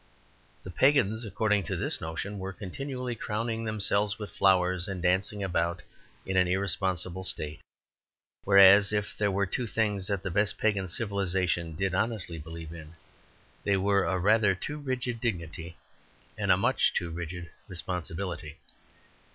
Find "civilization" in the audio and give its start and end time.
10.87-11.75